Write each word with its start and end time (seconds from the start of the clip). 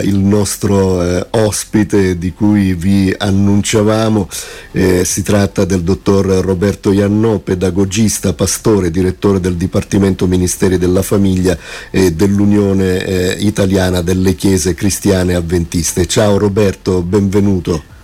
il, 0.00 0.16
il 0.16 0.18
nostro 0.18 1.02
eh, 1.02 1.26
ospite 1.30 2.18
di 2.18 2.32
cui 2.32 2.74
vi 2.74 3.14
annunciavamo. 3.16 4.28
Eh, 4.72 5.04
si 5.04 5.22
tratta 5.22 5.64
del 5.64 5.82
dottor 5.82 6.26
Roberto 6.26 6.92
Iannò, 6.92 7.38
pedagogista, 7.38 8.32
pastore, 8.32 8.90
direttore 8.90 9.40
del 9.40 9.56
Dipartimento 9.56 10.26
Ministeri 10.26 10.78
della 10.78 11.02
Famiglia 11.02 11.56
e 11.90 12.12
dell'Unione 12.12 13.04
eh, 13.04 13.36
Italiana 13.40 14.02
delle 14.02 14.34
Chiese 14.34 14.74
Cristiane 14.74 15.34
Avventiste. 15.34 16.06
Ciao 16.06 16.38
Roberto, 16.38 17.02
benvenuto. 17.02 17.95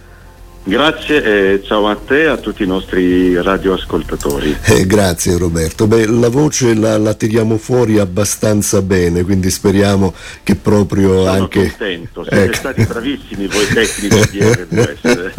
Grazie 0.64 1.54
e 1.54 1.62
ciao 1.64 1.88
a 1.88 1.96
te 1.96 2.22
e 2.22 2.26
a 2.26 2.36
tutti 2.36 2.62
i 2.62 2.66
nostri 2.66 3.34
radioascoltatori. 3.34 4.56
Eh, 4.62 4.86
grazie 4.86 5.36
Roberto. 5.36 5.88
Beh, 5.88 6.06
la 6.06 6.28
voce 6.28 6.74
la, 6.74 6.96
la, 6.98 7.14
tiriamo 7.14 7.58
fuori 7.58 7.98
abbastanza 7.98 8.80
bene, 8.80 9.24
quindi 9.24 9.50
speriamo 9.50 10.14
che 10.44 10.54
proprio 10.54 11.24
Sono 11.24 11.30
anche... 11.30 11.66
contento, 11.66 12.22
siete 12.22 12.44
ecco. 12.44 12.54
stati 12.54 12.84
bravissimi 12.84 13.48
voi 13.48 13.66
tecnici 13.74 14.30
di 14.30 14.38
RWS. 14.40 15.34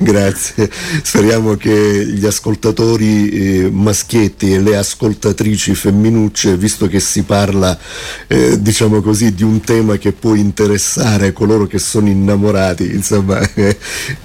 grazie, 0.00 0.68
speriamo 1.02 1.54
che 1.54 2.04
gli 2.06 2.26
ascoltatori 2.26 3.28
eh, 3.28 3.70
maschietti 3.70 4.54
e 4.54 4.60
le 4.60 4.76
ascoltatrici 4.76 5.72
femminucce, 5.76 6.56
visto 6.56 6.88
che 6.88 6.98
si 6.98 7.22
parla 7.22 7.78
eh, 8.26 8.60
diciamo 8.60 9.00
così 9.02 9.34
di 9.34 9.44
un 9.44 9.60
tema 9.60 9.98
che 9.98 10.10
può 10.10 10.34
interessare 10.34 11.32
coloro 11.32 11.68
che 11.68 11.78
sono 11.78 12.08
innamorati, 12.08 12.92
insomma, 12.92 13.40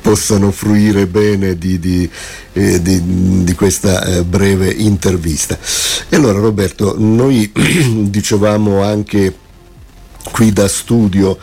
possano 0.01 0.38
possano 0.39 0.51
fruire 0.51 1.05
bene 1.05 1.57
di, 1.57 1.77
di, 1.79 2.09
eh, 2.53 2.81
di, 2.81 3.43
di 3.43 3.53
questa 3.53 4.03
eh, 4.03 4.23
breve 4.23 4.69
intervista. 4.69 5.57
E 6.07 6.15
allora 6.15 6.39
Roberto, 6.39 6.95
noi 6.97 7.51
dicevamo 8.07 8.81
anche 8.81 9.33
qui 10.31 10.51
da 10.51 10.67
studio 10.67 11.37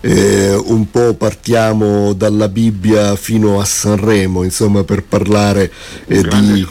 eh, 0.00 0.54
un 0.54 0.90
po' 0.90 1.14
partiamo 1.14 2.12
dalla 2.14 2.48
Bibbia 2.48 3.14
fino 3.16 3.60
a 3.60 3.64
Sanremo 3.64 4.42
insomma 4.42 4.84
per 4.84 5.04
parlare 5.04 5.70
eh, 6.06 6.22
di 6.22 6.66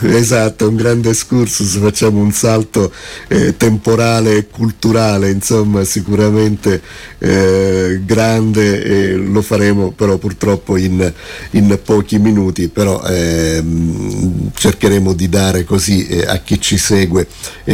eh, 0.00 0.16
esatto 0.16 0.68
un 0.68 0.76
grande 0.76 1.10
excursus 1.10 1.78
facciamo 1.78 2.20
un 2.20 2.30
salto 2.30 2.92
eh, 3.28 3.56
temporale 3.56 4.36
e 4.36 4.46
culturale 4.48 5.30
insomma 5.30 5.84
sicuramente 5.84 6.80
eh, 7.18 8.00
grande 8.04 8.82
e 8.82 9.16
lo 9.16 9.42
faremo 9.42 9.90
però 9.90 10.18
purtroppo 10.18 10.76
in, 10.76 11.12
in 11.50 11.78
pochi 11.84 12.18
minuti 12.18 12.68
però 12.68 13.02
ehm, 13.02 14.50
cercheremo 14.54 15.12
di 15.12 15.28
dare 15.28 15.64
così 15.64 16.06
eh, 16.06 16.26
a 16.26 16.38
chi 16.38 16.60
ci 16.60 16.78
segue 16.78 17.26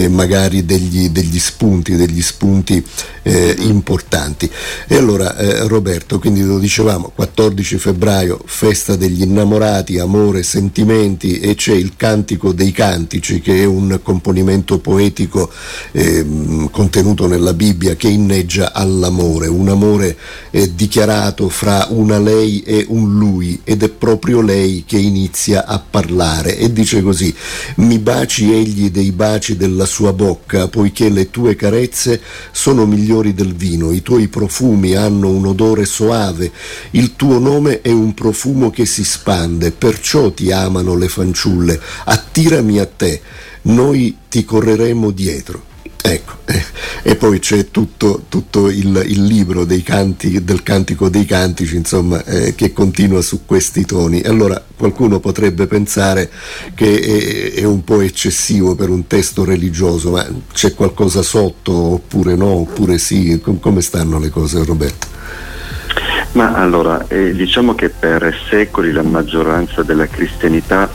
magari 0.08 0.64
degli, 0.64 1.08
degli 1.08 1.38
spunti 1.38 1.96
degli 1.96 2.22
spunti 2.22 2.84
eh, 3.28 3.54
importanti. 3.58 4.50
E 4.86 4.96
allora 4.96 5.36
eh, 5.36 5.68
Roberto, 5.68 6.18
quindi 6.18 6.42
lo 6.42 6.58
dicevamo, 6.58 7.12
14 7.14 7.76
febbraio, 7.76 8.40
festa 8.46 8.96
degli 8.96 9.20
innamorati, 9.20 9.98
amore, 9.98 10.42
sentimenti 10.42 11.38
e 11.38 11.54
c'è 11.54 11.74
il 11.74 11.92
Cantico 11.96 12.52
dei 12.52 12.72
Cantici 12.72 13.40
che 13.40 13.60
è 13.60 13.64
un 13.64 14.00
componimento 14.02 14.78
poetico 14.78 15.50
eh, 15.92 16.24
contenuto 16.70 17.26
nella 17.26 17.52
Bibbia 17.52 17.96
che 17.96 18.08
inneggia 18.08 18.72
all'amore, 18.72 19.46
un 19.46 19.68
amore 19.68 20.16
eh, 20.50 20.74
dichiarato 20.74 21.50
fra 21.50 21.86
una 21.90 22.18
lei 22.18 22.62
e 22.62 22.86
un 22.88 23.18
lui 23.18 23.60
ed 23.62 23.82
è 23.82 23.90
proprio 23.90 24.40
lei 24.40 24.84
che 24.86 24.96
inizia 24.96 25.66
a 25.66 25.78
parlare 25.78 26.56
e 26.56 26.72
dice 26.72 27.02
così, 27.02 27.34
mi 27.76 27.98
baci 27.98 28.54
egli 28.54 28.90
dei 28.90 29.12
baci 29.12 29.56
della 29.56 29.84
sua 29.84 30.14
bocca 30.14 30.68
poiché 30.68 31.10
le 31.10 31.30
tue 31.30 31.56
carezze 31.56 32.20
sono 32.52 32.86
migliori 32.86 33.16
migliori 33.18 33.34
del 33.34 33.54
vino, 33.54 33.92
i 33.92 34.02
tuoi 34.02 34.28
profumi 34.28 34.94
hanno 34.94 35.30
un 35.30 35.46
odore 35.46 35.84
soave, 35.84 36.50
il 36.92 37.16
tuo 37.16 37.38
nome 37.38 37.80
è 37.80 37.90
un 37.90 38.14
profumo 38.14 38.70
che 38.70 38.86
si 38.86 39.04
spande, 39.04 39.70
perciò 39.72 40.30
ti 40.30 40.52
amano 40.52 40.96
le 40.96 41.08
fanciulle, 41.08 41.80
attirami 42.04 42.78
a 42.78 42.86
te, 42.86 43.20
noi 43.62 44.16
ti 44.28 44.44
correremo 44.44 45.10
dietro. 45.10 45.64
Ecco, 46.00 46.32
eh, 46.44 46.64
e 47.02 47.16
poi 47.16 47.38
c'è 47.38 47.70
tutto, 47.70 48.24
tutto 48.28 48.68
il, 48.68 49.02
il, 49.06 49.24
libro 49.24 49.66
canti, 49.82 50.42
del 50.44 50.62
Cantico 50.62 51.08
dei 51.08 51.24
Cantici, 51.24 51.76
insomma, 51.76 52.24
eh, 52.24 52.54
che 52.54 52.72
continua 52.72 53.22
su 53.22 53.44
questi 53.44 53.84
toni. 53.84 54.22
Allora 54.22 54.62
qualcuno 54.76 55.20
potrebbe 55.20 55.66
pensare 55.66 56.30
che 56.74 57.54
è, 57.54 57.60
è, 57.60 57.64
un 57.64 57.84
po' 57.84 58.00
eccessivo 58.00 58.74
per 58.74 58.90
un 58.90 59.06
testo 59.06 59.44
religioso, 59.44 60.10
ma 60.10 60.26
c'è 60.52 60.74
qualcosa 60.74 61.22
sotto 61.22 61.72
oppure 61.72 62.34
no, 62.34 62.46
oppure 62.46 62.98
sì? 62.98 63.40
come 63.60 63.80
stanno 63.80 64.18
le 64.18 64.30
cose 64.30 64.64
Roberto? 64.64 65.16
Ma 66.32 66.54
allora, 66.54 67.06
eh, 67.08 67.32
diciamo 67.32 67.74
che 67.74 67.88
per 67.88 68.34
secoli 68.48 68.92
la 68.92 69.02
maggioranza 69.02 69.82
della 69.82 70.06
cristianità 70.06 70.88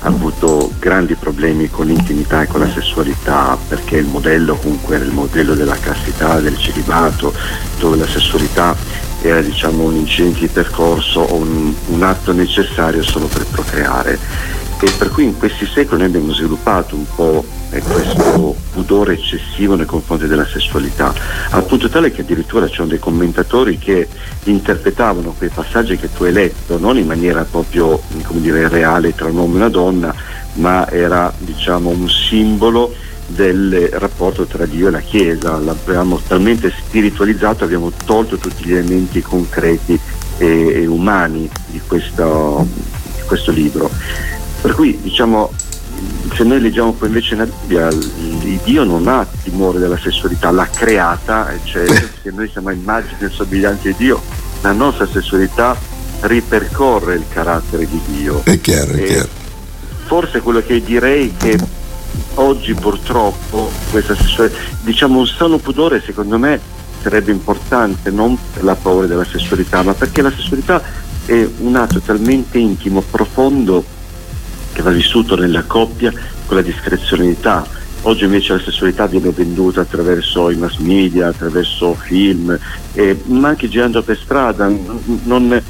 ha 0.00 0.08
avuto 0.08 0.70
grandi 0.78 1.14
problemi 1.14 1.68
con 1.68 1.86
l'intimità 1.86 2.42
e 2.42 2.46
con 2.46 2.60
la 2.60 2.70
sessualità 2.70 3.58
perché 3.68 3.96
il 3.96 4.06
modello 4.06 4.56
comunque 4.56 4.96
era 4.96 5.04
il 5.04 5.12
modello 5.12 5.54
della 5.54 5.76
castità, 5.76 6.38
del 6.40 6.56
celibato, 6.56 7.32
dove 7.78 7.96
la 7.96 8.06
sessualità 8.06 8.76
era 9.20 9.40
diciamo, 9.40 9.84
un 9.84 9.96
incidente 9.96 10.40
di 10.40 10.48
percorso 10.48 11.20
o 11.20 11.34
un, 11.34 11.74
un 11.86 12.02
atto 12.02 12.32
necessario 12.32 13.02
solo 13.02 13.26
per 13.26 13.44
procreare 13.50 14.18
e 14.80 14.90
per 14.96 15.10
cui 15.10 15.24
in 15.24 15.36
questi 15.36 15.66
secoli 15.66 16.00
noi 16.00 16.10
abbiamo 16.10 16.32
sviluppato 16.32 16.94
un 16.94 17.04
po' 17.14 17.44
eh, 17.70 17.80
questo 17.80 18.54
pudore 18.72 19.14
eccessivo 19.14 19.74
nei 19.74 19.86
confronti 19.86 20.26
della 20.26 20.46
sessualità, 20.46 21.12
al 21.50 21.64
punto 21.64 21.88
tale 21.88 22.12
che 22.12 22.20
addirittura 22.20 22.66
c'erano 22.66 22.90
dei 22.90 23.00
commentatori 23.00 23.76
che 23.76 24.06
interpretavano 24.44 25.34
quei 25.36 25.50
passaggi 25.50 25.96
che 25.96 26.12
tu 26.12 26.24
hai 26.24 26.32
letto 26.32 26.78
non 26.78 26.96
in 26.96 27.06
maniera 27.06 27.44
proprio 27.44 28.00
dire, 28.28 28.68
reale 28.68 29.14
tra 29.14 29.26
un 29.26 29.36
uomo 29.36 29.54
e 29.54 29.56
una 29.56 29.68
donna, 29.68 30.14
ma 30.54 30.88
era 30.88 31.32
diciamo, 31.36 31.90
un 31.90 32.08
simbolo 32.08 32.94
del 33.26 33.88
rapporto 33.92 34.46
tra 34.46 34.64
Dio 34.64 34.88
e 34.88 34.90
la 34.90 35.00
Chiesa, 35.00 35.58
l'abbiamo 35.58 36.20
talmente 36.26 36.70
spiritualizzato, 36.70 37.64
abbiamo 37.64 37.92
tolto 38.04 38.38
tutti 38.38 38.64
gli 38.64 38.72
elementi 38.72 39.20
concreti 39.20 39.98
e, 40.38 40.82
e 40.82 40.86
umani 40.86 41.50
di 41.66 41.80
questo, 41.86 42.66
di 43.16 43.22
questo 43.26 43.50
libro. 43.50 43.90
Per 44.60 44.74
cui 44.74 44.98
diciamo 45.00 45.52
se 46.34 46.44
noi 46.44 46.60
leggiamo 46.60 46.92
poi 46.92 47.08
invece 47.08 47.34
nella 47.34 47.50
Bibbia, 47.66 47.88
Dio 48.64 48.84
non 48.84 49.08
ha 49.08 49.26
timore 49.42 49.78
della 49.78 49.98
sessualità, 49.98 50.50
l'ha 50.50 50.68
creata, 50.68 51.50
cioè 51.64 51.86
se 52.22 52.30
noi 52.30 52.48
siamo 52.48 52.70
immagini 52.70 53.16
e 53.20 53.28
somiglianze 53.28 53.88
di 53.88 53.94
Dio, 53.96 54.20
la 54.60 54.72
nostra 54.72 55.06
sessualità 55.06 55.76
ripercorre 56.20 57.14
il 57.14 57.24
carattere 57.28 57.88
di 57.88 58.00
Dio. 58.06 58.42
È 58.44 58.60
chiaro, 58.60 58.92
è 58.92 59.04
chiaro. 59.04 59.28
Forse 60.06 60.40
quello 60.40 60.62
che 60.64 60.82
direi 60.82 61.34
è 61.36 61.36
che 61.36 61.58
oggi 62.34 62.74
purtroppo 62.74 63.70
questa 63.90 64.14
sessualità, 64.14 64.58
diciamo 64.82 65.18
un 65.18 65.26
sano 65.26 65.58
pudore 65.58 66.02
secondo 66.04 66.38
me 66.38 66.60
sarebbe 67.02 67.30
importante 67.30 68.10
non 68.10 68.36
per 68.52 68.64
la 68.64 68.74
paura 68.74 69.06
della 69.06 69.24
sessualità, 69.24 69.82
ma 69.82 69.94
perché 69.94 70.22
la 70.22 70.30
sessualità 70.30 70.82
è 71.24 71.48
un 71.58 71.76
atto 71.76 72.00
talmente 72.00 72.58
intimo, 72.58 73.02
profondo, 73.02 73.84
che 74.78 74.84
va 74.84 74.90
vissuto 74.90 75.34
nella 75.34 75.64
coppia 75.64 76.12
con 76.46 76.56
la 76.56 76.62
discrezionalità. 76.62 77.66
Oggi 78.02 78.22
invece 78.22 78.52
la 78.52 78.60
sessualità 78.60 79.08
viene 79.08 79.30
venduta 79.30 79.80
attraverso 79.80 80.50
i 80.50 80.54
mass 80.54 80.76
media, 80.76 81.26
attraverso 81.26 81.94
film, 81.94 82.56
eh, 82.92 83.20
ma 83.24 83.48
anche 83.48 83.68
girando 83.68 84.02
per 84.02 84.16
strada. 84.16 84.70
Non, 85.24 85.60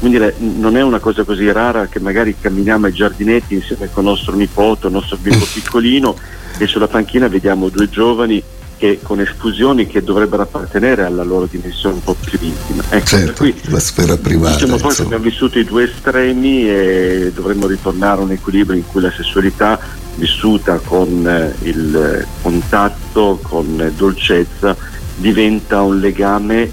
dire, 0.00 0.34
non, 0.36 0.76
è 0.76 0.82
una 0.82 0.98
cosa 0.98 1.24
così 1.24 1.50
rara 1.50 1.86
che 1.86 1.98
magari 1.98 2.36
camminiamo 2.38 2.84
ai 2.84 2.92
giardinetti 2.92 3.54
insieme 3.54 3.88
con 3.90 4.04
il 4.04 4.10
nostro 4.10 4.36
nipote, 4.36 4.88
il 4.88 4.92
nostro 4.92 5.16
bimbo 5.16 5.46
piccolino 5.50 6.14
e 6.58 6.66
sulla 6.66 6.88
panchina 6.88 7.26
vediamo 7.26 7.70
due 7.70 7.88
giovani 7.88 8.42
che, 8.78 9.00
con 9.02 9.20
esclusioni 9.20 9.86
che 9.86 10.02
dovrebbero 10.02 10.42
appartenere 10.42 11.04
alla 11.04 11.24
loro 11.24 11.46
dimensione 11.50 11.96
un 11.96 12.02
po' 12.02 12.14
più 12.18 12.38
intima. 12.40 12.82
Ecco, 12.88 13.06
certo, 13.06 13.42
qui, 13.42 13.54
la 13.64 13.80
sfera 13.80 14.16
privata. 14.16 14.54
Diciamo 14.54 14.76
poi 14.76 14.94
che 14.94 15.02
abbiamo 15.02 15.24
vissuto 15.24 15.58
i 15.58 15.64
due 15.64 15.84
estremi 15.84 16.68
e 16.68 17.32
dovremmo 17.34 17.66
ritornare 17.66 18.20
a 18.20 18.24
un 18.24 18.30
equilibrio 18.30 18.78
in 18.78 18.86
cui 18.86 19.02
la 19.02 19.12
sessualità 19.12 19.78
vissuta 20.14 20.78
con 20.78 21.26
eh, 21.26 21.54
il 21.66 22.26
contatto, 22.40 23.38
con 23.42 23.92
dolcezza, 23.96 24.76
diventa 25.16 25.82
un 25.82 25.98
legame 25.98 26.70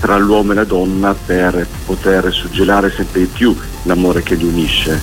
tra 0.00 0.16
l'uomo 0.16 0.52
e 0.52 0.54
la 0.54 0.64
donna 0.64 1.14
per 1.14 1.66
poter 1.84 2.32
suggellare 2.32 2.90
sempre 2.90 3.20
di 3.20 3.26
più 3.26 3.54
l'amore 3.82 4.22
che 4.22 4.34
li 4.34 4.44
unisce. 4.44 4.98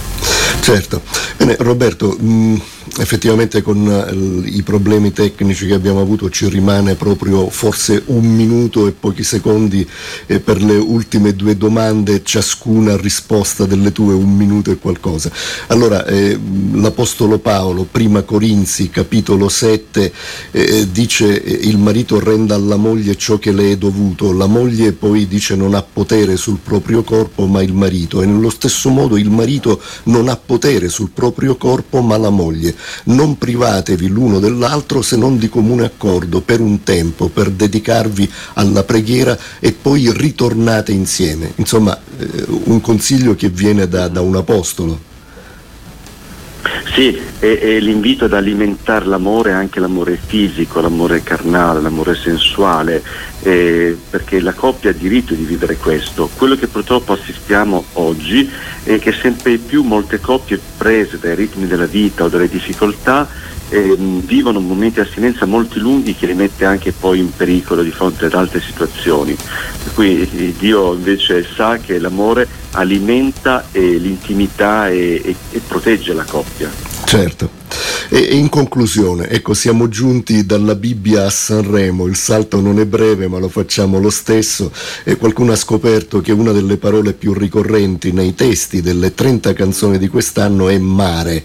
Certo. 0.61 1.01
Bene, 1.37 1.55
Roberto, 1.59 2.17
mh, 2.19 2.27
mm, 2.27 2.55
effettivamente 2.97 3.61
con 3.61 3.87
eh, 3.87 4.49
i 4.49 4.63
problemi 4.63 5.11
tecnici 5.11 5.67
che 5.67 5.73
abbiamo 5.73 6.01
avuto 6.01 6.29
ci 6.29 6.47
rimane 6.47 6.95
proprio 6.95 7.49
forse 7.49 8.01
un 8.07 8.25
minuto 8.25 8.87
e 8.87 8.91
pochi 8.91 9.23
secondi 9.23 9.87
eh, 10.25 10.39
per 10.39 10.61
le 10.61 10.75
ultime 10.75 11.33
due 11.33 11.57
domande, 11.57 12.23
ciascuna 12.23 12.97
risposta 12.97 13.65
delle 13.65 13.91
tue 13.91 14.13
un 14.13 14.35
minuto 14.35 14.71
e 14.71 14.77
qualcosa. 14.77 15.31
Allora, 15.67 16.05
eh, 16.05 16.39
l'Apostolo 16.73 17.39
Paolo, 17.39 17.87
prima 17.89 18.23
Corinzi, 18.23 18.89
capitolo 18.89 19.49
7, 19.49 20.11
eh, 20.51 20.87
dice 20.91 21.43
eh, 21.43 21.67
il 21.67 21.77
marito 21.77 22.19
renda 22.19 22.55
alla 22.55 22.77
moglie 22.77 23.15
ciò 23.15 23.37
che 23.37 23.51
le 23.51 23.71
è 23.71 23.77
dovuto, 23.77 24.31
la 24.31 24.47
moglie 24.47 24.93
poi 24.93 25.27
dice 25.27 25.55
non 25.55 25.73
ha 25.73 25.81
potere 25.81 26.37
sul 26.37 26.59
proprio 26.63 27.03
corpo 27.03 27.45
ma 27.45 27.61
il 27.61 27.73
marito 27.73 28.21
e 28.21 28.25
nello 28.25 28.49
stesso 28.49 28.89
modo 28.89 29.17
il 29.17 29.29
marito 29.29 29.81
non 30.03 30.29
ha 30.29 30.35
potere 30.35 30.89
sul 30.89 31.09
proprio 31.13 31.55
corpo 31.55 32.01
ma 32.01 32.17
la 32.17 32.29
moglie 32.29 32.75
non 33.05 33.37
privatevi 33.37 34.07
l'uno 34.07 34.39
dell'altro 34.39 35.01
se 35.01 35.15
non 35.15 35.37
di 35.37 35.49
comune 35.49 35.85
accordo 35.85 36.41
per 36.41 36.59
un 36.59 36.83
tempo, 36.83 37.29
per 37.29 37.49
dedicarvi 37.49 38.29
alla 38.53 38.83
preghiera 38.83 39.37
e 39.59 39.71
poi 39.73 40.11
ritornate 40.11 40.91
insieme. 40.91 41.53
Insomma, 41.55 41.97
eh, 42.17 42.45
un 42.65 42.81
consiglio 42.81 43.35
che 43.35 43.49
viene 43.49 43.87
da, 43.87 44.07
da 44.07 44.21
un 44.21 44.35
apostolo. 44.35 45.06
Sì, 46.97 47.15
e, 47.39 47.59
e, 47.61 47.79
l'invito 47.79 48.25
ad 48.25 48.33
alimentare 48.33 49.05
l'amore, 49.05 49.51
anche 49.51 49.79
l'amore 49.79 50.17
fisico, 50.17 50.81
l'amore 50.81 51.21
carnale, 51.21 51.79
l'amore 51.79 52.15
sensuale, 52.15 53.03
eh, 53.43 53.95
perché 54.09 54.39
la 54.39 54.53
coppia 54.53 54.89
ha 54.89 54.93
diritto 54.93 55.35
di 55.35 55.43
vivere 55.43 55.75
questo. 55.75 56.27
Quello 56.35 56.55
che 56.55 56.65
purtroppo 56.65 57.13
assistiamo 57.13 57.85
oggi 57.93 58.49
è 58.81 58.97
che 58.97 59.11
sempre 59.11 59.57
più 59.57 59.83
molte 59.83 60.19
coppie 60.19 60.59
prese 60.75 61.19
dai 61.19 61.35
ritmi 61.35 61.67
della 61.67 61.85
vita 61.85 62.23
o 62.23 62.29
dalle 62.29 62.49
difficoltà 62.49 63.29
eh, 63.69 63.95
vivono 63.97 64.59
momenti 64.59 64.99
di 64.99 65.07
astinenza 65.07 65.45
molto 65.45 65.77
lunghi 65.77 66.15
che 66.15 66.25
li 66.25 66.33
mette 66.33 66.65
anche 66.65 66.93
poi 66.93 67.19
in 67.19 67.31
pericolo 67.31 67.83
di 67.83 67.91
fronte 67.91 68.25
ad 68.25 68.33
altre 68.33 68.59
situazioni. 68.59 69.35
Per 69.35 69.93
cui 69.93 70.21
eh, 70.21 70.55
Dio 70.57 70.93
invece 70.93 71.45
sa 71.45 71.77
che 71.77 71.99
l'amore 71.99 72.47
alimenta 72.71 73.65
eh, 73.71 73.97
l'intimità 73.97 74.89
e, 74.89 75.21
e, 75.23 75.35
e 75.51 75.61
protegge 75.67 76.13
la 76.13 76.23
coppia. 76.23 76.69
Certo. 77.05 77.49
E, 78.09 78.19
in 78.19 78.49
conclusione, 78.49 79.27
ecco, 79.29 79.53
siamo 79.53 79.89
giunti 79.89 80.45
dalla 80.45 80.75
Bibbia 80.75 81.25
a 81.25 81.29
Sanremo, 81.29 82.05
il 82.05 82.15
salto 82.15 82.61
non 82.61 82.79
è 82.79 82.85
breve 82.85 83.27
ma 83.27 83.37
lo 83.37 83.49
facciamo 83.49 83.99
lo 83.99 84.09
stesso 84.09 84.71
e 85.03 85.17
qualcuno 85.17 85.51
ha 85.51 85.55
scoperto 85.57 86.21
che 86.21 86.31
una 86.31 86.51
delle 86.51 86.77
parole 86.77 87.13
più 87.13 87.33
ricorrenti 87.33 88.11
nei 88.11 88.33
testi 88.35 88.81
delle 88.81 89.13
30 89.13 89.53
canzoni 89.53 89.97
di 89.97 90.07
quest'anno 90.07 90.69
è 90.69 90.77
mare, 90.77 91.43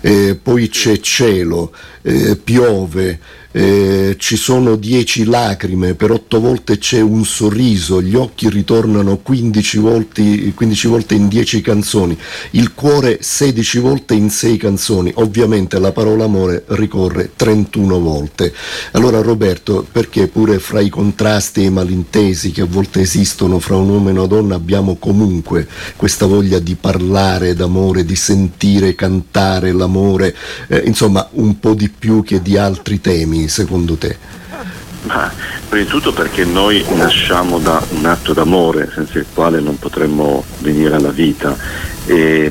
eh, 0.00 0.38
poi 0.40 0.68
c'è 0.68 1.00
cielo, 1.00 1.72
eh, 2.02 2.36
piove, 2.36 3.18
eh, 3.52 4.16
ci 4.18 4.36
sono 4.36 4.76
dieci 4.76 5.24
lacrime, 5.24 5.94
per 5.94 6.10
otto 6.10 6.40
volte 6.40 6.78
c'è 6.78 7.00
un 7.00 7.24
sorriso, 7.24 8.02
gli 8.02 8.14
occhi 8.14 8.48
ritornano 8.48 9.18
15 9.18 9.78
volte, 9.78 10.52
15 10.54 10.88
volte 10.88 11.14
in 11.14 11.28
dieci 11.28 11.60
canzoni, 11.60 12.16
il 12.52 12.72
cuore 12.74 13.18
16 13.20 13.78
volte 13.78 14.14
in 14.14 14.30
sei 14.30 14.56
canzoni, 14.56 15.12
ovviamente 15.16 15.78
la 15.78 15.92
parola 15.92 16.24
amore 16.24 16.64
ricorre 16.68 17.32
31 17.36 18.00
volte. 18.00 18.52
Allora 18.92 19.20
Roberto, 19.20 19.86
perché 19.90 20.28
pure 20.28 20.58
fra 20.58 20.80
i 20.80 20.88
contrasti 20.88 21.60
e 21.60 21.64
i 21.64 21.70
malintesi 21.70 22.50
che 22.52 22.62
a 22.62 22.66
volte 22.66 23.00
esistono 23.00 23.58
fra 23.58 23.76
un 23.76 23.88
uomo 23.88 24.08
e 24.08 24.12
una 24.12 24.26
donna 24.26 24.54
abbiamo 24.54 24.96
comunque 24.96 25.68
questa 25.96 26.26
voglia 26.26 26.58
di 26.58 26.74
parlare 26.74 27.54
d'amore, 27.54 28.04
di 28.04 28.16
sentire, 28.16 28.94
cantare 28.94 29.72
l'amore, 29.72 30.34
eh, 30.68 30.82
insomma 30.86 31.28
un 31.32 31.58
po' 31.58 31.74
di 31.74 31.90
più 31.90 32.22
che 32.22 32.40
di 32.40 32.56
altri 32.56 33.00
temi? 33.00 33.41
Secondo 33.48 33.96
te? 33.96 34.16
Ma, 35.04 35.32
prima 35.68 35.84
di 35.84 35.90
tutto 35.90 36.12
perché 36.12 36.44
noi 36.44 36.84
nasciamo 36.94 37.58
da 37.58 37.82
un 37.90 38.04
atto 38.06 38.32
d'amore 38.32 38.90
senza 38.94 39.18
il 39.18 39.26
quale 39.32 39.60
non 39.60 39.78
potremmo 39.78 40.44
venire 40.58 40.94
alla 40.94 41.10
vita 41.10 41.56
e, 42.06 42.50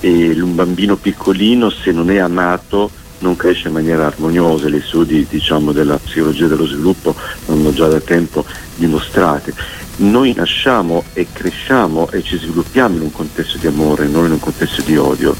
e 0.00 0.40
un 0.40 0.54
bambino 0.54 0.96
piccolino 0.96 1.70
se 1.70 1.92
non 1.92 2.10
è 2.10 2.18
amato 2.18 2.90
non 3.24 3.36
cresce 3.36 3.68
in 3.68 3.74
maniera 3.74 4.06
armoniosa, 4.06 4.68
gli 4.68 4.82
studi 4.84 5.26
diciamo, 5.28 5.72
della 5.72 5.98
psicologia 5.98 6.46
dello 6.46 6.66
sviluppo 6.66 7.14
l'hanno 7.46 7.72
già 7.72 7.88
da 7.88 8.00
tempo 8.00 8.44
dimostrati. 8.76 9.52
Noi 9.96 10.34
nasciamo 10.34 11.04
e 11.12 11.28
cresciamo 11.32 12.10
e 12.10 12.22
ci 12.22 12.36
sviluppiamo 12.36 12.96
in 12.96 13.02
un 13.02 13.12
contesto 13.12 13.58
di 13.58 13.68
amore, 13.68 14.08
non 14.08 14.26
in 14.26 14.32
un 14.32 14.40
contesto 14.40 14.82
di 14.82 14.96
odio 14.96 15.36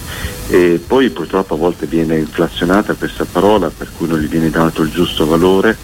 e 0.48 0.80
poi 0.86 1.10
purtroppo 1.10 1.54
a 1.54 1.56
volte 1.56 1.86
viene 1.86 2.18
inflazionata 2.18 2.94
questa 2.94 3.24
parola 3.24 3.70
per 3.70 3.90
cui 3.96 4.06
non 4.06 4.20
gli 4.20 4.28
viene 4.28 4.50
dato 4.50 4.82
il 4.82 4.90
giusto 4.90 5.26
valore, 5.26 5.76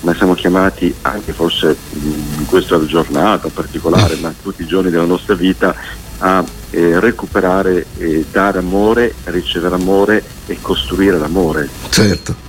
ma 0.00 0.14
siamo 0.14 0.34
chiamati 0.34 0.94
anche 1.02 1.32
forse 1.32 1.76
in 1.94 2.44
questa 2.46 2.84
giornata 2.84 3.48
particolare, 3.48 4.16
ma 4.16 4.32
tutti 4.42 4.62
i 4.62 4.66
giorni 4.66 4.90
della 4.90 5.04
nostra 5.04 5.34
vita 5.34 5.74
a 6.18 6.44
eh, 6.70 7.00
recuperare, 7.00 7.86
eh, 7.96 8.26
dare 8.30 8.58
amore, 8.58 9.14
ricevere 9.24 9.74
amore 9.74 10.22
e 10.46 10.58
costruire 10.60 11.18
l'amore. 11.18 11.68
Certo. 11.88 12.47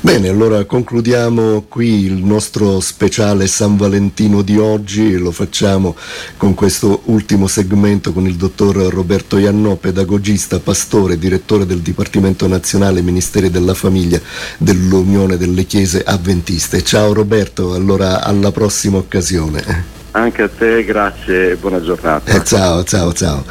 Bene, 0.00 0.28
allora 0.28 0.64
concludiamo 0.64 1.64
qui 1.68 2.04
il 2.04 2.24
nostro 2.24 2.80
speciale 2.80 3.46
San 3.46 3.76
Valentino 3.76 4.42
di 4.42 4.56
oggi, 4.56 5.16
lo 5.18 5.30
facciamo 5.30 5.96
con 6.36 6.54
questo 6.54 7.02
ultimo 7.04 7.46
segmento 7.46 8.12
con 8.12 8.26
il 8.26 8.36
dottor 8.36 8.76
Roberto 8.76 9.36
Iannò, 9.36 9.76
pedagogista, 9.76 10.58
pastore, 10.58 11.18
direttore 11.18 11.66
del 11.66 11.80
Dipartimento 11.80 12.46
Nazionale 12.46 13.02
Ministeri 13.02 13.50
della 13.50 13.74
Famiglia 13.74 14.20
dell'Unione 14.56 15.36
delle 15.36 15.64
Chiese 15.64 16.02
Avventiste. 16.02 16.82
Ciao 16.82 17.12
Roberto, 17.12 17.74
allora 17.74 18.22
alla 18.22 18.52
prossima 18.52 18.98
occasione. 18.98 19.98
Anche 20.12 20.42
a 20.42 20.48
te, 20.48 20.84
grazie 20.84 21.52
e 21.52 21.56
buona 21.56 21.80
giornata. 21.80 22.32
Eh, 22.32 22.42
ciao, 22.44 22.82
ciao, 22.84 23.12
ciao. 23.12 23.44